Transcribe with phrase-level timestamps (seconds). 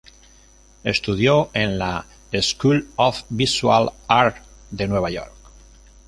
[0.83, 2.07] Estudió en la
[2.41, 5.31] School of Visual Arts de Nueva York.